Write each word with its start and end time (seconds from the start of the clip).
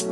Hey 0.00 0.06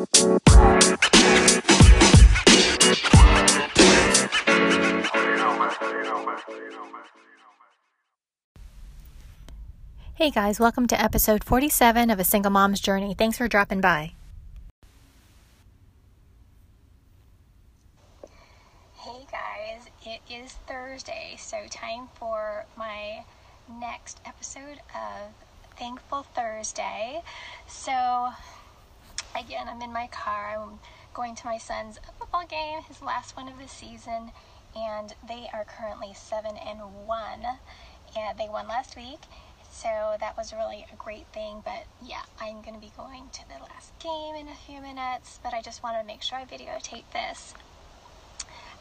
guys, 10.30 10.60
welcome 10.60 10.86
to 10.88 11.00
episode 11.00 11.42
47 11.42 12.10
of 12.10 12.20
A 12.20 12.24
Single 12.24 12.50
Mom's 12.50 12.80
Journey. 12.80 13.14
Thanks 13.14 13.38
for 13.38 13.48
dropping 13.48 13.80
by. 13.80 14.12
Hey 18.98 19.24
guys, 19.32 19.88
it 20.04 20.20
is 20.30 20.52
Thursday, 20.66 21.36
so 21.38 21.56
time 21.70 22.08
for 22.12 22.66
my 22.76 23.24
next 23.80 24.20
episode 24.26 24.80
of 24.94 25.32
Thankful 25.78 26.24
Thursday. 26.34 27.22
So, 27.66 28.32
again, 29.36 29.68
I'm 29.68 29.82
in 29.82 29.92
my 29.92 30.06
car. 30.08 30.56
I'm 30.58 30.78
going 31.14 31.34
to 31.36 31.46
my 31.46 31.58
son's 31.58 31.98
football 32.18 32.46
game, 32.46 32.82
his 32.82 33.02
last 33.02 33.36
one 33.36 33.48
of 33.48 33.58
the 33.58 33.68
season, 33.68 34.32
and 34.76 35.14
they 35.26 35.48
are 35.52 35.64
currently 35.64 36.12
7 36.14 36.56
and 36.56 36.78
1. 37.06 37.42
And 38.16 38.38
they 38.38 38.48
won 38.48 38.68
last 38.68 38.96
week 38.96 39.20
so 39.70 40.16
that 40.18 40.36
was 40.36 40.52
really 40.52 40.86
a 40.92 40.96
great 40.96 41.26
thing. 41.32 41.62
But 41.64 41.84
yeah, 42.02 42.22
I'm 42.40 42.62
going 42.62 42.74
to 42.74 42.80
be 42.80 42.92
going 42.96 43.28
to 43.32 43.48
the 43.48 43.62
last 43.62 43.96
game 43.98 44.34
in 44.34 44.48
a 44.48 44.54
few 44.54 44.80
minutes, 44.80 45.38
but 45.42 45.54
I 45.54 45.62
just 45.62 45.82
wanted 45.82 46.00
to 46.00 46.06
make 46.06 46.22
sure 46.22 46.38
I 46.38 46.44
videotape 46.44 47.10
this. 47.12 47.54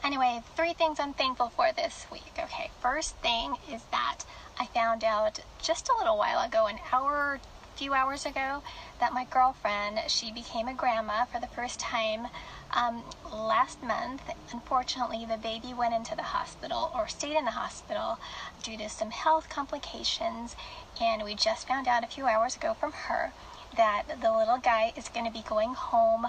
Anyway, 0.03 0.41
three 0.55 0.73
things 0.73 0.99
I'm 0.99 1.13
thankful 1.13 1.49
for 1.49 1.71
this 1.75 2.05
week. 2.11 2.31
Okay, 2.37 2.69
first 2.81 3.15
thing 3.17 3.55
is 3.71 3.81
that 3.91 4.19
I 4.59 4.65
found 4.67 5.03
out 5.03 5.39
just 5.61 5.89
a 5.89 5.97
little 5.97 6.17
while 6.17 6.45
ago, 6.45 6.67
an 6.67 6.79
hour, 6.91 7.39
few 7.77 7.93
hours 7.93 8.25
ago, 8.25 8.63
that 8.99 9.13
my 9.13 9.23
girlfriend, 9.25 9.99
she 10.07 10.31
became 10.31 10.67
a 10.67 10.73
grandma 10.73 11.25
for 11.25 11.39
the 11.39 11.47
first 11.47 11.79
time 11.79 12.27
um, 12.71 13.03
last 13.31 13.81
month, 13.83 14.23
unfortunately, 14.51 15.25
the 15.25 15.37
baby 15.37 15.73
went 15.73 15.93
into 15.93 16.15
the 16.15 16.23
hospital 16.23 16.91
or 16.95 17.07
stayed 17.07 17.37
in 17.37 17.45
the 17.45 17.51
hospital 17.51 18.17
due 18.63 18.77
to 18.77 18.89
some 18.89 19.11
health 19.11 19.47
complications, 19.49 20.55
and 20.99 21.23
we 21.23 21.35
just 21.35 21.67
found 21.67 21.87
out 21.87 22.03
a 22.03 22.07
few 22.07 22.25
hours 22.25 22.55
ago 22.55 22.73
from 22.73 22.91
her 22.91 23.31
that 23.75 24.03
the 24.21 24.31
little 24.31 24.57
guy 24.57 24.93
is 24.95 25.09
going 25.09 25.25
to 25.25 25.31
be 25.31 25.43
going 25.47 25.73
home 25.73 26.27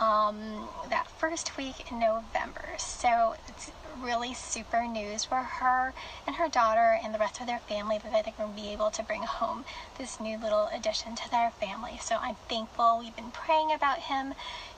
um, 0.00 0.68
that 0.88 1.06
first 1.18 1.56
week 1.56 1.90
in 1.90 1.98
November. 2.00 2.74
So 2.78 3.34
it's 3.48 3.70
really 4.00 4.34
super 4.34 4.86
news 4.86 5.24
for 5.24 5.36
her 5.36 5.92
and 6.26 6.36
her 6.36 6.48
daughter 6.48 6.98
and 7.02 7.12
the 7.12 7.18
rest 7.18 7.40
of 7.40 7.46
their 7.46 7.58
family 7.58 7.98
that 7.98 8.12
they're 8.12 8.32
going 8.36 8.54
to 8.54 8.60
be 8.60 8.68
able 8.68 8.90
to 8.90 9.02
bring 9.02 9.22
home 9.22 9.64
this 9.98 10.20
new 10.20 10.38
little 10.38 10.68
addition 10.72 11.16
to 11.16 11.30
their 11.30 11.50
family. 11.50 11.98
So 12.00 12.16
I'm 12.20 12.36
thankful. 12.48 13.00
We've 13.00 13.16
been 13.16 13.30
praying 13.32 13.72
about 13.72 13.98
him 13.98 14.34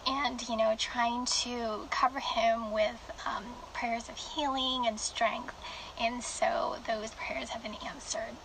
and, 0.07 0.47
you 0.49 0.57
know, 0.57 0.75
trying 0.79 1.27
to 1.27 1.87
cover 1.91 2.21
him 2.21 2.73
with 2.73 3.13
um, 3.27 3.45
prayers 3.73 4.09
of 4.09 4.17
healing 4.17 4.87
and 4.87 4.99
strength. 4.99 5.55
And 6.01 6.23
so 6.23 6.77
those 6.87 7.11
prayers 7.11 7.51
have 7.51 7.63
been 7.63 7.77
answered. 7.87 8.37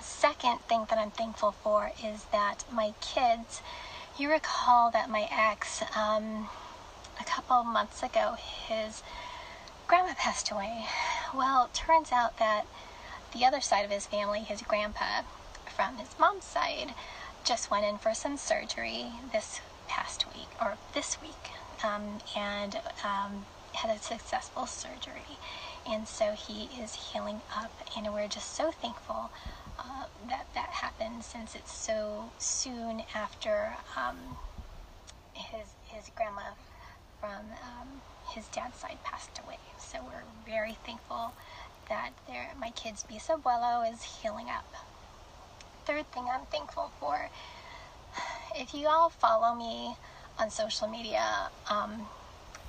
Second 0.00 0.60
thing 0.62 0.86
that 0.88 0.98
I'm 0.98 1.10
thankful 1.10 1.52
for 1.52 1.92
is 2.02 2.24
that 2.32 2.64
my 2.72 2.94
kids, 3.00 3.62
you 4.18 4.30
recall 4.30 4.90
that 4.90 5.10
my 5.10 5.28
ex, 5.30 5.82
um, 5.96 6.48
a 7.20 7.24
couple 7.24 7.62
months 7.64 8.02
ago, 8.02 8.36
his 8.38 9.02
grandma 9.86 10.14
passed 10.14 10.50
away. 10.50 10.86
Well, 11.34 11.70
turns 11.72 12.12
out 12.12 12.38
that 12.38 12.66
the 13.32 13.44
other 13.44 13.60
side 13.60 13.84
of 13.84 13.90
his 13.90 14.06
family, 14.06 14.40
his 14.40 14.62
grandpa 14.62 15.22
from 15.74 15.96
his 15.98 16.18
mom's 16.18 16.44
side, 16.44 16.94
just 17.44 17.70
went 17.70 17.84
in 17.84 17.98
for 17.98 18.14
some 18.14 18.36
surgery 18.36 19.06
this 19.32 19.60
past 19.86 20.26
week 20.34 20.48
or 20.60 20.76
this 20.94 21.20
week 21.20 21.52
um, 21.84 22.18
and 22.36 22.76
um, 23.04 23.46
had 23.78 23.96
a 23.96 24.00
successful 24.02 24.66
surgery. 24.66 25.38
And 25.88 26.06
so 26.06 26.32
he 26.32 26.68
is 26.82 26.94
healing 26.94 27.40
up, 27.56 27.72
and 27.96 28.12
we're 28.12 28.28
just 28.28 28.54
so 28.54 28.70
thankful 28.70 29.30
uh, 29.78 30.04
that 30.28 30.46
that 30.54 30.70
happened 30.70 31.22
since 31.24 31.54
it's 31.54 31.72
so 31.72 32.30
soon 32.38 33.02
after 33.14 33.74
um, 33.96 34.18
his 35.32 35.68
his 35.86 36.10
grandma 36.16 36.42
from 37.20 37.44
um, 37.62 37.88
his 38.34 38.46
dad's 38.48 38.76
side 38.76 38.98
passed 39.04 39.38
away. 39.44 39.58
So 39.78 39.98
we're 40.04 40.26
very 40.44 40.76
thankful 40.84 41.32
that 41.88 42.10
my 42.60 42.70
kid's 42.70 43.04
bisabuelo 43.04 43.90
is 43.90 44.02
healing 44.02 44.48
up. 44.50 44.66
Third 45.86 46.10
thing 46.12 46.26
I'm 46.30 46.44
thankful 46.46 46.90
for, 47.00 47.30
if 48.54 48.74
you 48.74 48.88
all 48.88 49.08
follow 49.08 49.54
me 49.54 49.96
on 50.38 50.50
social 50.50 50.88
media, 50.88 51.48
um, 51.70 52.06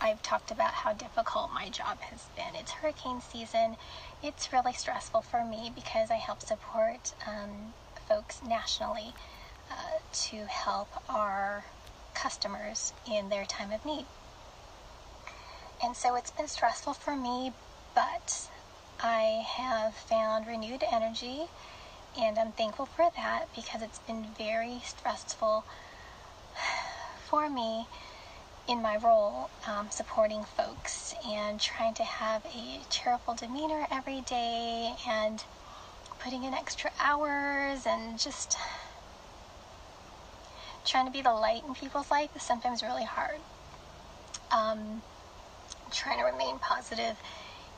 I've 0.02 0.22
talked 0.22 0.52
about 0.52 0.72
how 0.72 0.94
difficult 0.94 1.52
my 1.54 1.70
job 1.70 2.00
has 2.00 2.26
been. 2.36 2.56
It's 2.56 2.72
hurricane 2.72 3.22
season. 3.22 3.76
It's 4.24 4.54
really 4.54 4.74
stressful 4.74 5.22
for 5.22 5.44
me 5.44 5.72
because 5.76 6.10
I 6.10 6.16
help 6.16 6.42
support 6.42 7.14
um, 7.28 7.74
folks 8.08 8.42
nationally 8.48 9.14
uh, 9.70 10.00
to 10.12 10.46
help 10.46 10.90
our 11.10 11.66
customers 12.14 12.94
in 13.10 13.30
their 13.30 13.46
time 13.46 13.72
of 13.72 13.86
need. 13.86 14.06
And 15.84 15.96
so 15.96 16.16
it's 16.16 16.32
been 16.32 16.48
stressful 16.48 16.94
for 16.94 17.16
me, 17.16 17.54
but 17.94 18.50
I 19.02 19.46
have 19.48 19.94
found 19.94 20.48
renewed 20.48 20.84
energy, 20.92 21.44
and 22.20 22.38
I'm 22.38 22.52
thankful 22.52 22.86
for 22.86 23.10
that 23.16 23.46
because 23.56 23.82
it's 23.82 24.00
been 24.00 24.28
very 24.38 24.82
stressful 24.84 25.64
for 27.30 27.50
me 27.50 27.88
in 28.70 28.84
my 28.84 28.98
role 28.98 29.50
um, 29.68 29.88
supporting 29.90 30.44
folks 30.44 31.16
and 31.28 31.60
trying 31.60 31.96
to 31.96 32.04
have 32.04 32.46
a 32.46 32.80
cheerful 32.92 33.34
demeanor 33.34 33.88
every 33.92 34.22
day 34.22 34.94
and 35.08 35.44
putting 36.20 36.44
in 36.44 36.54
extra 36.54 36.92
hours 37.00 37.88
and 37.88 38.20
just 38.20 38.56
trying 40.86 41.08
to 41.08 41.12
be 41.12 41.24
the 41.24 41.34
light 41.34 41.64
in 41.68 41.74
people's 41.74 42.12
life 42.12 42.30
is 42.36 42.44
sometimes 42.44 42.84
really 42.84 43.06
hard. 43.06 43.40
Um, 44.52 45.02
trying 45.92 46.20
to 46.20 46.26
remain 46.26 46.60
positive 46.60 47.18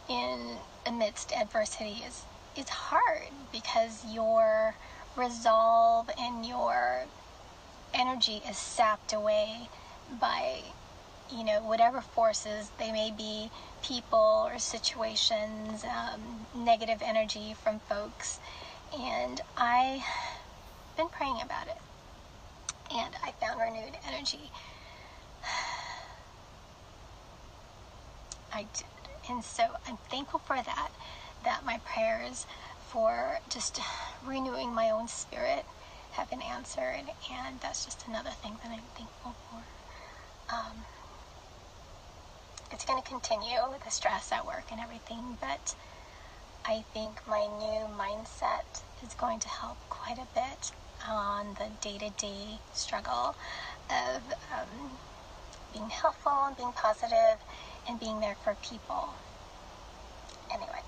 in 0.10 0.58
amidst 0.86 1.32
adversity 1.32 2.04
is 2.06 2.24
is 2.58 2.68
hard 2.68 3.30
because 3.54 4.04
your 4.14 4.76
resolve 5.16 6.10
and 6.20 6.46
your 6.46 7.06
energy 7.94 8.42
is 8.50 8.58
sapped 8.58 9.14
away 9.14 9.70
by 10.20 10.62
you 11.32 11.44
know 11.44 11.62
whatever 11.62 12.02
forces 12.02 12.72
they 12.80 12.92
may 12.92 13.12
be 13.16 13.50
people 13.84 14.48
or 14.52 14.60
situations 14.60 15.84
um, 15.86 16.22
negative 16.56 17.02
energy 17.04 17.56
from 17.64 17.80
folks 17.80 18.40
and 18.98 19.42
i've 19.58 20.04
been 20.98 21.08
praying 21.10 21.40
about 21.42 21.68
it 21.68 21.78
and 22.94 23.16
i 23.24 23.32
found 23.40 23.60
renewed 23.60 23.96
energy 24.08 24.52
I 28.54 28.64
did. 28.74 28.86
And 29.30 29.44
so 29.44 29.64
I'm 29.88 29.98
thankful 30.10 30.40
for 30.40 30.56
that, 30.56 30.90
that 31.44 31.66
my 31.66 31.80
prayers 31.86 32.46
for 32.90 33.40
just 33.50 33.80
renewing 34.26 34.74
my 34.74 34.90
own 34.90 35.08
spirit 35.08 35.66
have 36.14 36.30
been 36.30 36.42
answered. 36.42 37.04
And 37.32 37.60
that's 37.62 37.86
just 37.86 38.08
another 38.08 38.32
thing 38.32 38.58
that 38.64 38.72
I'm 38.72 38.84
thankful 38.98 39.36
for. 39.50 39.64
Um, 40.54 40.86
it's 42.72 42.86
going 42.86 43.02
to 43.02 43.08
continue 43.08 43.58
with 43.70 43.84
the 43.84 43.92
stress 43.92 44.32
at 44.32 44.46
work 44.46 44.66
and 44.72 44.80
everything, 44.80 45.38
but 45.40 45.76
I 46.66 46.84
think 46.94 47.28
my 47.28 47.48
new 47.60 47.88
mindset 47.98 48.82
is 49.06 49.14
going 49.16 49.40
to 49.40 49.50
help 49.50 49.78
quite 49.90 50.18
a 50.18 50.28
bit 50.34 50.72
on 51.08 51.56
the 51.56 51.68
day 51.82 51.98
to 51.98 52.10
day 52.12 52.60
struggle 52.74 53.36
of 53.90 54.22
um, 54.54 54.92
being 55.74 55.90
helpful 55.90 56.32
and 56.46 56.56
being 56.56 56.72
positive 56.74 57.40
and 57.90 58.00
being 58.00 58.20
there 58.20 58.36
for 58.44 58.56
people. 58.62 59.10
Anyway, 60.52 60.82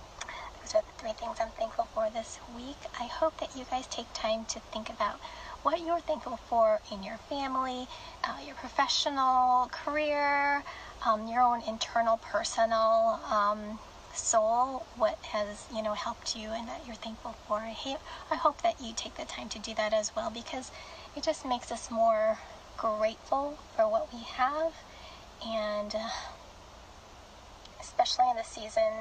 those 0.62 0.76
are 0.76 0.82
the 0.82 1.02
three 1.02 1.14
things 1.14 1.38
I'm 1.42 1.50
thankful 1.58 1.88
for 1.94 2.10
this 2.14 2.40
week. 2.56 2.78
I 3.00 3.06
hope 3.06 3.40
that 3.40 3.56
you 3.58 3.66
guys 3.70 3.88
take 3.88 4.12
time 4.14 4.46
to 4.46 4.60
think 4.72 4.90
about 4.90 5.20
what 5.64 5.80
you're 5.80 6.00
thankful 6.00 6.38
for 6.50 6.82
in 6.92 7.04
your 7.04 7.18
family, 7.30 7.88
uh, 8.24 8.36
your 8.46 8.56
professional 8.56 9.70
career, 9.72 10.64
um, 11.06 11.28
your 11.28 11.42
own 11.42 11.62
internal 11.68 12.18
personal 12.18 13.20
um, 13.32 13.80
soul, 14.14 14.86
what 14.98 15.18
has 15.24 15.66
you 15.74 15.82
know 15.82 15.94
helped 15.94 16.36
you 16.36 16.50
and 16.50 16.68
that 16.68 16.82
you're 16.86 16.96
thankful 16.96 17.36
for. 17.48 17.58
I, 17.58 17.70
hate, 17.70 17.98
I 18.30 18.36
hope 18.36 18.62
that 18.62 18.82
you 18.82 18.94
take 18.96 19.16
the 19.16 19.26
time 19.26 19.50
to 19.50 19.60
do 19.60 19.74
that 19.76 19.94
as 19.94 20.12
well 20.16 20.30
because 20.30 20.70
it 21.16 21.24
just 21.24 21.46
makes 21.46 21.72
us 21.72 21.90
more 21.90 22.38
grateful 22.78 23.58
for 23.76 23.88
what 23.88 24.12
we 24.14 24.20
have 24.20 24.74
and 25.46 25.96
uh, 25.96 26.10
especially 27.80 28.30
in 28.30 28.36
the 28.36 28.44
season 28.44 28.92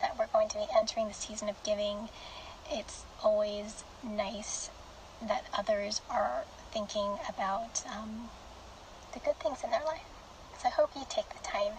that 0.00 0.18
we're 0.18 0.26
going 0.26 0.48
to 0.48 0.56
be 0.56 0.66
entering 0.76 1.08
the 1.08 1.14
season 1.14 1.48
of 1.48 1.62
giving, 1.62 2.08
it's 2.70 3.04
always 3.22 3.84
nice 4.02 4.70
that 5.26 5.44
others 5.56 6.00
are 6.10 6.44
thinking 6.72 7.18
about 7.28 7.82
um, 7.86 8.28
the 9.12 9.20
good 9.20 9.38
things 9.40 9.58
in 9.64 9.70
their 9.70 9.84
life. 9.84 10.02
So 10.60 10.68
I 10.68 10.70
hope 10.70 10.90
you 10.94 11.02
take 11.08 11.28
the 11.30 11.42
time. 11.42 11.72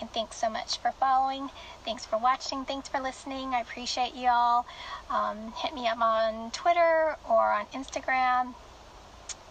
And 0.00 0.10
thanks 0.12 0.36
so 0.36 0.50
much 0.50 0.78
for 0.78 0.90
following. 0.92 1.50
Thanks 1.84 2.04
for 2.04 2.18
watching. 2.18 2.64
Thanks 2.64 2.88
for 2.88 2.98
listening. 2.98 3.54
I 3.54 3.60
appreciate 3.60 4.14
you 4.14 4.28
all. 4.28 4.66
Um, 5.10 5.52
hit 5.56 5.74
me 5.74 5.86
up 5.86 6.00
on 6.00 6.50
Twitter 6.50 7.16
or 7.28 7.52
on 7.52 7.66
Instagram, 7.66 8.54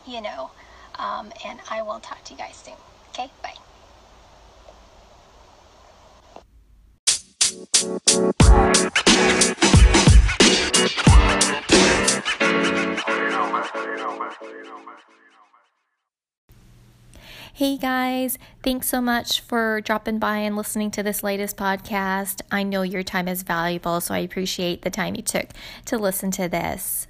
you 0.06 0.22
know. 0.22 0.52
Um, 1.00 1.32
and 1.46 1.60
I 1.70 1.84
will 1.84 2.00
talk 2.00 2.24
to 2.26 2.34
you 2.34 2.40
guys 2.40 2.56
soon. 2.56 2.76
Okay, 3.10 3.30
bye. 3.42 3.56
Hey 17.62 17.78
guys, 17.78 18.40
thanks 18.64 18.88
so 18.88 19.02
much 19.02 19.40
for 19.40 19.82
dropping 19.82 20.18
by 20.18 20.38
and 20.38 20.58
listening 20.58 20.90
to 20.90 21.04
this 21.04 21.22
latest 21.22 21.58
podcast. 21.58 22.42
I 22.52 22.64
know 22.64 22.82
your 22.82 23.04
time 23.04 23.28
is 23.28 23.44
valuable, 23.44 24.02
so 24.02 24.16
I 24.16 24.18
appreciate 24.18 24.82
the 24.82 24.90
time 24.90 25.14
you 25.14 25.22
took 25.22 25.50
to 25.86 26.00
listen 26.00 26.32
to 26.32 26.50
this. 26.50 27.06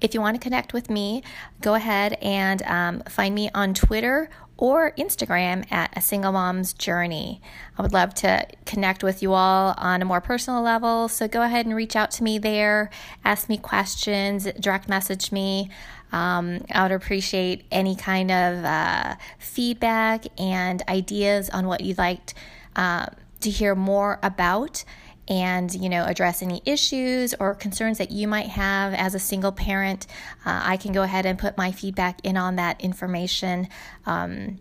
If 0.00 0.14
you 0.14 0.20
want 0.20 0.36
to 0.36 0.40
connect 0.40 0.72
with 0.72 0.88
me, 0.88 1.24
go 1.60 1.74
ahead 1.74 2.12
and 2.22 2.62
um, 2.62 3.00
find 3.08 3.34
me 3.34 3.50
on 3.52 3.74
Twitter 3.74 4.30
or 4.56 4.92
Instagram 4.92 5.70
at 5.70 5.90
A 5.96 6.00
Single 6.00 6.30
Mom's 6.30 6.72
Journey. 6.72 7.42
I 7.76 7.82
would 7.82 7.92
love 7.92 8.14
to 8.14 8.46
connect 8.64 9.02
with 9.02 9.20
you 9.20 9.34
all 9.34 9.74
on 9.76 10.00
a 10.00 10.04
more 10.04 10.20
personal 10.20 10.62
level, 10.62 11.08
so 11.08 11.28
go 11.28 11.42
ahead 11.42 11.66
and 11.66 11.74
reach 11.74 11.96
out 11.96 12.10
to 12.12 12.22
me 12.22 12.38
there, 12.38 12.90
ask 13.24 13.48
me 13.48 13.58
questions, 13.58 14.48
direct 14.60 14.88
message 14.88 15.32
me. 15.32 15.70
Um, 16.16 16.64
I 16.72 16.82
would 16.82 16.92
appreciate 16.92 17.66
any 17.70 17.94
kind 17.94 18.30
of 18.30 18.64
uh, 18.64 19.16
feedback 19.38 20.24
and 20.40 20.82
ideas 20.88 21.50
on 21.50 21.66
what 21.66 21.82
you'd 21.82 21.98
like 21.98 22.32
uh, 22.74 23.06
to 23.42 23.50
hear 23.50 23.74
more 23.74 24.18
about 24.22 24.82
and 25.28 25.74
you 25.74 25.90
know 25.90 26.04
address 26.06 26.40
any 26.40 26.62
issues 26.64 27.34
or 27.38 27.54
concerns 27.54 27.98
that 27.98 28.10
you 28.10 28.26
might 28.26 28.46
have. 28.46 28.94
As 28.94 29.14
a 29.14 29.18
single 29.18 29.52
parent 29.52 30.06
uh, 30.46 30.60
i 30.64 30.76
can 30.78 30.92
go 30.92 31.02
ahead 31.02 31.26
and 31.26 31.38
put 31.38 31.58
my 31.58 31.70
feedback 31.70 32.24
in 32.24 32.36
on 32.38 32.56
that 32.56 32.80
information 32.80 33.68
um, 34.06 34.58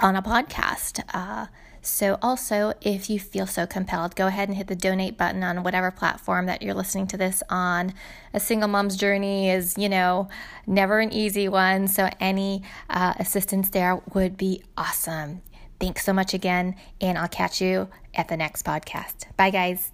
on 0.00 0.16
a 0.16 0.22
podcast 0.22 1.04
uh, 1.14 1.46
so 1.82 2.18
also 2.22 2.72
if 2.80 3.10
you 3.10 3.18
feel 3.18 3.46
so 3.46 3.66
compelled 3.66 4.16
go 4.16 4.26
ahead 4.28 4.48
and 4.48 4.56
hit 4.56 4.68
the 4.68 4.76
donate 4.76 5.18
button 5.18 5.42
on 5.42 5.62
whatever 5.62 5.90
platform 5.90 6.46
that 6.46 6.62
you're 6.62 6.74
listening 6.74 7.06
to 7.06 7.16
this 7.16 7.42
on 7.50 7.92
a 8.32 8.40
single 8.40 8.68
mom's 8.68 8.96
journey 8.96 9.50
is 9.50 9.76
you 9.76 9.88
know 9.88 10.28
never 10.66 11.00
an 11.00 11.12
easy 11.12 11.48
one 11.48 11.86
so 11.88 12.08
any 12.20 12.62
uh, 12.88 13.14
assistance 13.18 13.70
there 13.70 14.00
would 14.14 14.36
be 14.36 14.62
awesome 14.78 15.42
Thanks 15.82 16.04
so 16.04 16.12
much 16.12 16.32
again, 16.32 16.76
and 17.00 17.18
I'll 17.18 17.26
catch 17.26 17.60
you 17.60 17.88
at 18.14 18.28
the 18.28 18.36
next 18.36 18.64
podcast. 18.64 19.24
Bye, 19.36 19.50
guys. 19.50 19.90